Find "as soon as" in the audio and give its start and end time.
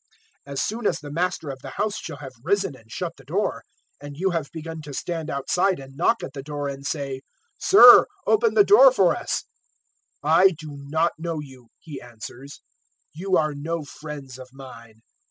0.53-0.99